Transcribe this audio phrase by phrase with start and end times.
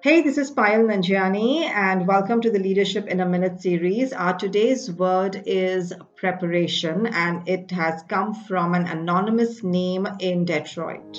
[0.00, 4.12] Hey, this is Payal Nanjiani, and welcome to the Leadership in a Minute series.
[4.12, 11.18] Our today's word is preparation, and it has come from an anonymous name in Detroit.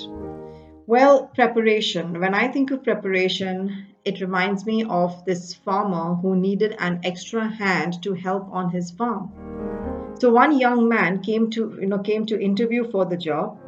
[0.86, 2.20] Well, preparation.
[2.20, 7.46] When I think of preparation, it reminds me of this farmer who needed an extra
[7.48, 10.14] hand to help on his farm.
[10.18, 13.58] So one young man came to, you know, came to interview for the job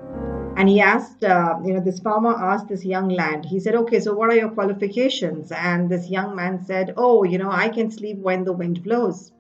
[0.63, 3.99] and he asked uh, you know this farmer asked this young lad he said okay
[3.99, 5.51] so what are your qualifications?
[5.51, 9.33] And this young man said oh you know i can sleep when the wind blows.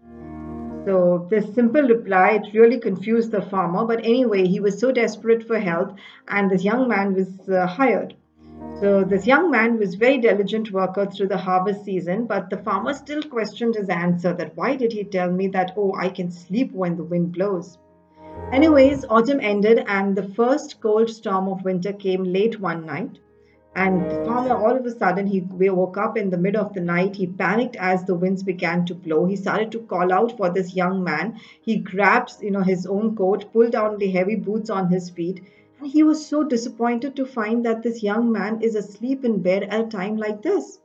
[0.84, 5.46] So this simple reply it really confused the farmer but anyway he was so desperate
[5.46, 5.94] for help
[6.26, 8.16] and this young man was uh, hired.
[8.80, 12.94] So this young man was very diligent worker through the harvest season but the farmer
[12.94, 16.72] still questioned his answer that why did he tell me that oh i can sleep
[16.72, 17.78] when the wind blows
[18.52, 23.18] Anyways, autumn ended and the first cold storm of winter came late one night.
[23.74, 27.16] And farmer, all of a sudden, he woke up in the middle of the night.
[27.16, 29.24] He panicked as the winds began to blow.
[29.24, 31.40] He started to call out for this young man.
[31.62, 35.42] He grabbed, you know, his own coat, pulled down the heavy boots on his feet,
[35.80, 39.62] and he was so disappointed to find that this young man is asleep in bed
[39.62, 40.81] at a time like this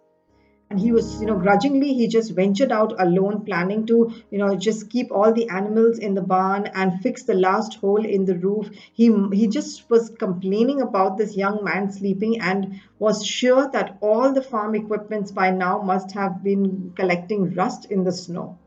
[0.69, 4.55] and he was you know grudgingly he just ventured out alone planning to you know
[4.55, 8.37] just keep all the animals in the barn and fix the last hole in the
[8.37, 8.69] roof.
[8.93, 14.33] He he just was complaining about this young man sleeping and was sure that all
[14.33, 18.57] the farm equipments by now must have been collecting rust in the snow.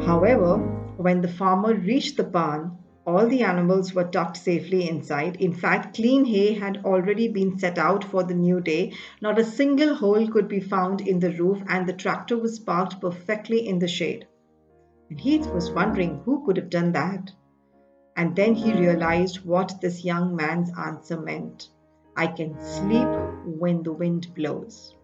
[0.00, 0.58] However
[0.96, 5.36] when the farmer reached the barn all the animals were tucked safely inside.
[5.36, 8.92] In fact, clean hay had already been set out for the new day.
[9.22, 13.00] Not a single hole could be found in the roof, and the tractor was parked
[13.00, 14.26] perfectly in the shade.
[15.08, 17.32] And Heath was wondering who could have done that.
[18.14, 21.70] And then he realized what this young man's answer meant
[22.14, 23.08] I can sleep
[23.46, 24.94] when the wind blows.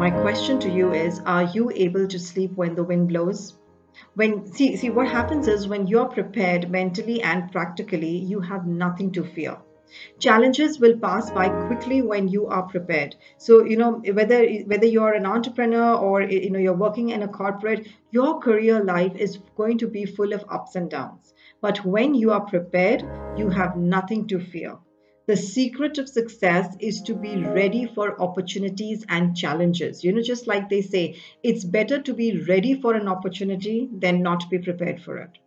[0.00, 3.59] My question to you is Are you able to sleep when the wind blows?
[4.14, 9.10] When see see what happens is when you're prepared mentally and practically you have nothing
[9.12, 9.56] to fear.
[10.18, 13.16] Challenges will pass by quickly when you are prepared.
[13.38, 17.28] So you know whether whether you're an entrepreneur or you know you're working in a
[17.28, 21.34] corporate your career life is going to be full of ups and downs.
[21.60, 23.02] But when you are prepared
[23.36, 24.78] you have nothing to fear
[25.30, 30.02] the secret of success is to be ready for opportunities and challenges.
[30.02, 34.22] You know, just like they say, it's better to be ready for an opportunity than
[34.22, 35.38] not be prepared for it.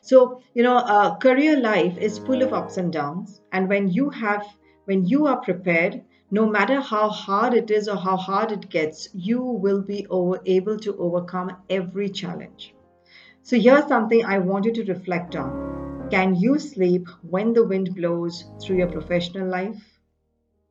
[0.00, 3.42] So, you know, uh, career life is full of ups and downs.
[3.52, 4.46] And when you have,
[4.86, 9.10] when you are prepared, no matter how hard it is or how hard it gets,
[9.12, 12.74] you will be over, able to overcome every challenge.
[13.42, 15.85] So, here's something I want you to reflect on.
[16.10, 19.95] Can you sleep when the wind blows through your professional life?